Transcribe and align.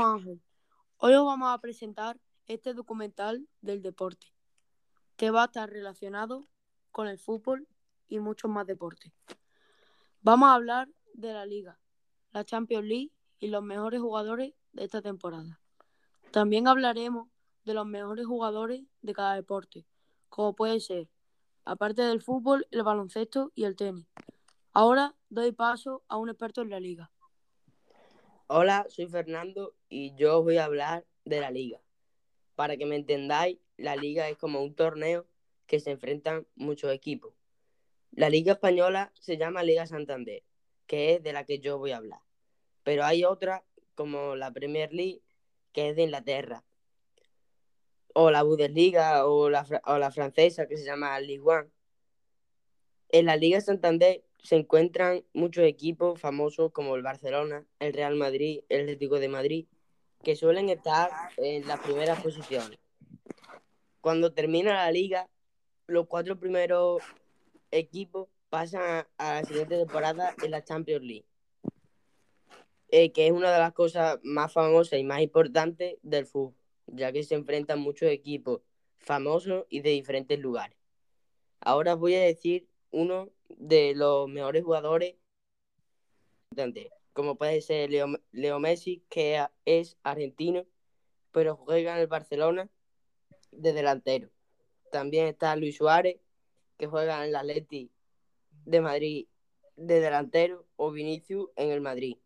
Ángel. 0.00 0.42
Hoy 0.96 1.14
os 1.14 1.24
vamos 1.24 1.52
a 1.52 1.58
presentar 1.58 2.18
este 2.46 2.74
documental 2.74 3.48
del 3.60 3.82
deporte, 3.82 4.26
que 5.16 5.30
va 5.30 5.42
a 5.42 5.46
estar 5.46 5.70
relacionado 5.70 6.48
con 6.90 7.06
el 7.06 7.18
fútbol 7.18 7.68
y 8.08 8.18
muchos 8.18 8.50
más 8.50 8.66
deportes. 8.66 9.12
Vamos 10.22 10.48
a 10.48 10.54
hablar 10.54 10.88
de 11.14 11.32
la 11.32 11.46
liga, 11.46 11.78
la 12.32 12.44
Champions 12.44 12.86
League 12.86 13.12
y 13.38 13.48
los 13.48 13.62
mejores 13.62 14.00
jugadores 14.00 14.54
de 14.72 14.84
esta 14.84 15.02
temporada. 15.02 15.60
También 16.30 16.68
hablaremos 16.68 17.28
de 17.64 17.74
los 17.74 17.86
mejores 17.86 18.26
jugadores 18.26 18.82
de 19.02 19.12
cada 19.12 19.34
deporte, 19.34 19.86
como 20.28 20.54
puede 20.54 20.80
ser, 20.80 21.08
aparte 21.64 22.02
del 22.02 22.22
fútbol, 22.22 22.66
el 22.70 22.82
baloncesto 22.82 23.52
y 23.54 23.64
el 23.64 23.76
tenis. 23.76 24.06
Ahora 24.72 25.16
doy 25.28 25.52
paso 25.52 26.04
a 26.08 26.16
un 26.16 26.28
experto 26.28 26.62
en 26.62 26.70
la 26.70 26.80
liga. 26.80 27.10
Hola, 28.52 28.84
soy 28.88 29.06
Fernando 29.06 29.76
y 29.88 30.12
yo 30.16 30.40
os 30.40 30.44
voy 30.44 30.56
a 30.56 30.64
hablar 30.64 31.06
de 31.24 31.40
la 31.40 31.52
liga. 31.52 31.80
Para 32.56 32.76
que 32.76 32.84
me 32.84 32.96
entendáis, 32.96 33.60
la 33.76 33.94
liga 33.94 34.28
es 34.28 34.36
como 34.38 34.60
un 34.60 34.74
torneo 34.74 35.24
que 35.68 35.78
se 35.78 35.92
enfrentan 35.92 36.48
muchos 36.56 36.92
equipos. 36.92 37.32
La 38.10 38.28
liga 38.28 38.54
española 38.54 39.12
se 39.14 39.36
llama 39.36 39.62
Liga 39.62 39.86
Santander, 39.86 40.42
que 40.88 41.14
es 41.14 41.22
de 41.22 41.32
la 41.32 41.44
que 41.44 41.60
yo 41.60 41.78
voy 41.78 41.92
a 41.92 41.98
hablar. 41.98 42.22
Pero 42.82 43.04
hay 43.04 43.22
otra, 43.22 43.64
como 43.94 44.34
la 44.34 44.50
Premier 44.50 44.92
League, 44.92 45.22
que 45.72 45.90
es 45.90 45.94
de 45.94 46.02
Inglaterra. 46.02 46.64
O 48.14 48.32
la 48.32 48.42
Bundesliga 48.42 49.28
o 49.28 49.48
la, 49.48 49.64
o 49.84 49.96
la 49.96 50.10
francesa, 50.10 50.66
que 50.66 50.76
se 50.76 50.84
llama 50.84 51.20
Ligue 51.20 51.38
1. 51.38 51.70
En 53.10 53.26
la 53.26 53.36
Liga 53.36 53.60
Santander 53.60 54.24
se 54.42 54.56
encuentran 54.56 55.24
muchos 55.32 55.64
equipos 55.64 56.20
famosos 56.20 56.72
como 56.72 56.96
el 56.96 57.02
Barcelona, 57.02 57.66
el 57.78 57.92
Real 57.92 58.16
Madrid, 58.16 58.60
el 58.68 58.82
Atlético 58.82 59.18
de 59.18 59.28
Madrid, 59.28 59.66
que 60.22 60.36
suelen 60.36 60.68
estar 60.68 61.10
en 61.36 61.66
las 61.66 61.80
primeras 61.80 62.20
posiciones. 62.22 62.78
Cuando 64.00 64.32
termina 64.32 64.74
la 64.74 64.90
liga, 64.90 65.28
los 65.86 66.06
cuatro 66.06 66.38
primeros 66.38 67.02
equipos 67.70 68.28
pasan 68.48 69.06
a 69.18 69.34
la 69.34 69.44
siguiente 69.44 69.76
temporada 69.76 70.34
en 70.42 70.50
la 70.50 70.64
Champions 70.64 71.04
League, 71.04 71.26
eh, 72.88 73.12
que 73.12 73.26
es 73.26 73.32
una 73.32 73.52
de 73.52 73.58
las 73.58 73.72
cosas 73.72 74.18
más 74.22 74.52
famosas 74.52 74.98
y 74.98 75.04
más 75.04 75.20
importantes 75.20 75.96
del 76.02 76.26
fútbol, 76.26 76.54
ya 76.86 77.12
que 77.12 77.22
se 77.22 77.34
enfrentan 77.34 77.80
muchos 77.80 78.10
equipos 78.10 78.62
famosos 78.98 79.66
y 79.68 79.80
de 79.80 79.90
diferentes 79.90 80.38
lugares. 80.38 80.76
Ahora 81.60 81.94
voy 81.94 82.14
a 82.14 82.22
decir 82.22 82.66
uno 82.90 83.30
de 83.56 83.94
los 83.94 84.28
mejores 84.28 84.64
jugadores, 84.64 85.16
como 87.12 87.36
puede 87.36 87.60
ser 87.60 87.90
Leo, 87.90 88.60
Messi, 88.60 89.04
que 89.08 89.46
es 89.64 89.98
argentino, 90.02 90.64
pero 91.32 91.56
juega 91.56 91.94
en 91.94 92.00
el 92.00 92.06
Barcelona 92.06 92.68
de 93.52 93.72
delantero. 93.72 94.30
También 94.90 95.26
está 95.26 95.54
Luis 95.56 95.76
Suárez, 95.76 96.20
que 96.76 96.86
juega 96.86 97.22
en 97.22 97.30
el 97.30 97.36
Atleti 97.36 97.90
de 98.64 98.80
Madrid 98.80 99.28
de 99.76 100.00
delantero, 100.00 100.66
o 100.76 100.90
Vinicius 100.90 101.48
en 101.56 101.70
el 101.70 101.80
Madrid. 101.80 102.18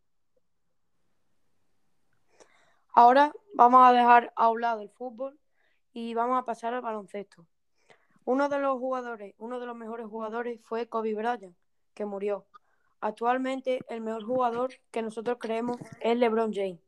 Ahora 2.93 3.33
vamos 3.55 3.81
a 3.85 3.93
dejar 3.93 4.33
a 4.37 4.49
un 4.51 4.61
lado 4.61 4.81
el 4.81 4.91
fútbol 4.91 5.39
y 5.93 6.15
vamos 6.15 6.41
a 6.41 6.45
pasar 6.45 6.75
al 6.75 6.83
baloncesto. 6.83 7.47
Uno 8.25 8.49
de 8.49 8.59
los 8.59 8.79
jugadores, 8.79 9.35
uno 9.39 9.61
de 9.61 9.67
los 9.67 9.77
mejores 9.77 10.07
jugadores 10.07 10.61
fue 10.65 10.89
Kobe 10.89 11.15
Bryant, 11.15 11.57
que 11.93 12.05
murió. 12.05 12.47
Actualmente 13.01 13.81
el 13.89 14.01
mejor 14.01 14.25
jugador 14.25 14.71
que 14.91 15.03
nosotros 15.03 15.37
creemos 15.39 15.77
es 16.01 16.17
LeBron 16.17 16.53
James. 16.55 16.81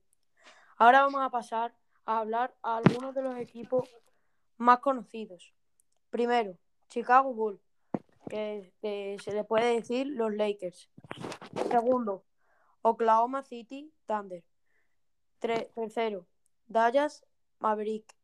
Ahora 0.78 1.02
vamos 1.02 1.20
a 1.20 1.30
pasar 1.30 1.74
a 2.06 2.20
hablar 2.20 2.54
a 2.62 2.78
algunos 2.78 3.14
de 3.14 3.22
los 3.22 3.36
equipos 3.36 3.88
más 4.56 4.78
conocidos. 4.78 5.52
Primero, 6.08 6.56
Chicago 6.88 7.34
Bulls, 7.34 7.60
que, 8.28 8.72
se 9.22 9.32
le 9.32 9.44
puede 9.44 9.74
decir 9.74 10.06
los 10.06 10.34
Lakers. 10.34 10.88
Segundo, 11.70 12.24
Oklahoma 12.82 13.42
City 13.42 13.92
Thunder. 14.06 14.42
tercero, 15.38 16.26
Dallas 16.66 17.26
Maverick. 17.58 18.16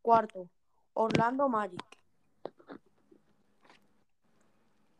Cuarto, 0.00 0.48
Orlando 0.94 1.48
Magic. 1.48 1.82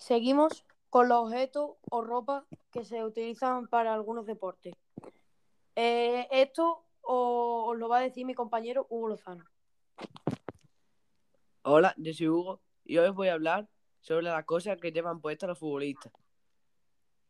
Seguimos 0.07 0.65
con 0.89 1.09
los 1.09 1.19
objetos 1.19 1.79
o 1.91 2.01
ropa 2.01 2.47
que 2.71 2.85
se 2.85 3.03
utilizan 3.03 3.67
para 3.67 3.93
algunos 3.93 4.25
deportes. 4.25 4.73
Eh, 5.75 6.29
esto 6.31 6.85
os, 7.01 7.77
lo 7.77 7.89
va 7.89 7.99
a 7.99 8.03
decir 8.03 8.25
mi 8.25 8.33
compañero 8.33 8.87
Hugo 8.89 9.09
Lozano. 9.09 9.45
Hola, 11.63 11.93
yo 11.97 12.13
soy 12.13 12.29
Hugo 12.29 12.61
y 12.85 12.99
hoy 12.99 13.09
os 13.09 13.17
voy 13.17 13.27
a 13.27 13.33
hablar 13.33 13.69
sobre 13.99 14.27
las 14.27 14.45
cosas 14.45 14.79
que 14.81 14.93
llevan 14.93 15.21
puestas 15.21 15.49
los 15.49 15.59
futbolistas. 15.59 16.13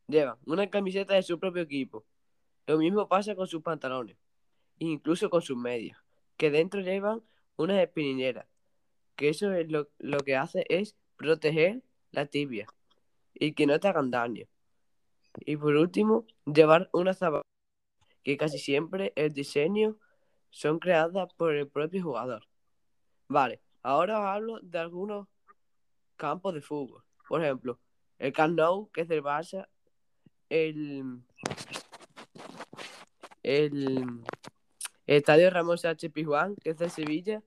Llevan 0.07 0.37
una 0.45 0.69
camiseta 0.69 1.15
de 1.15 1.23
su 1.23 1.41
propio 1.41 1.63
equipo. 1.63 2.05
Lo 2.67 2.77
mismo 2.77 3.09
pasa 3.09 3.35
con 3.35 3.47
sus 3.47 3.63
pantalones, 3.63 4.19
incluso 4.81 5.31
con 5.31 5.41
sus 5.41 5.57
medias, 5.57 5.97
que 6.37 6.51
dentro 6.51 6.83
llevan 6.83 7.23
unas 7.57 7.79
espinineras, 7.79 8.47
que 9.17 9.31
eso 9.31 9.51
es 9.55 9.67
lo 9.71 10.19
que 10.27 10.37
hace 10.37 10.67
es 10.69 10.95
proteger 11.17 11.81
la 12.13 12.27
tibia 12.27 12.67
y 13.35 13.53
que 13.53 13.67
no 13.67 13.79
te 13.81 13.89
hagan 13.89 14.11
daño. 14.11 14.47
Y 15.41 15.57
por 15.57 15.75
último, 15.77 16.27
llevar 16.47 16.89
una 16.93 17.13
zapatilla, 17.13 17.43
que 18.23 18.37
casi 18.37 18.59
siempre 18.59 19.13
el 19.17 19.33
diseño 19.33 19.99
son 20.51 20.79
creadas 20.79 21.33
por 21.35 21.55
el 21.55 21.69
propio 21.69 22.03
jugador. 22.03 22.47
Vale, 23.29 23.61
ahora 23.83 24.19
os 24.21 24.27
hablo 24.27 24.61
de 24.63 24.79
algunos 24.79 25.29
campos 26.17 26.55
de 26.55 26.63
fútbol. 26.63 27.05
Por 27.29 27.43
ejemplo, 27.43 27.79
el 28.19 28.33
Camp 28.33 28.57
Nou, 28.57 28.91
que 28.93 29.03
es 29.03 29.09
del 29.09 29.23
Barça, 29.23 29.69
el, 30.49 31.23
el, 33.43 34.23
Estadio 35.07 35.51
Ramos 35.51 35.85
H. 35.85 36.11
Pizjuán, 36.11 36.57
que 36.57 36.71
es 36.71 36.79
de 36.79 36.89
Sevilla, 36.89 37.43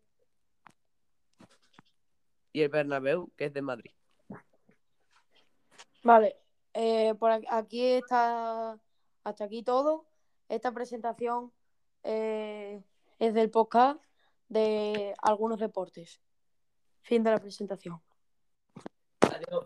y 2.53 2.61
el 2.61 2.69
Bernabéu, 2.69 3.31
que 3.35 3.45
es 3.45 3.53
de 3.53 3.61
Madrid. 3.61 3.91
Vale, 6.03 6.37
eh, 6.73 7.13
por 7.15 7.31
aquí 7.31 7.85
está 7.93 8.79
hasta 9.23 9.43
aquí 9.43 9.63
todo. 9.63 10.05
Esta 10.47 10.71
presentación 10.71 11.51
eh, 12.03 12.81
es 13.19 13.33
del 13.33 13.49
podcast 13.51 14.01
de 14.47 15.13
algunos 15.21 15.59
deportes. 15.59 16.19
Fin 17.01 17.23
de 17.23 17.31
la 17.31 17.39
presentación. 17.39 18.01
Adiós. 19.21 19.65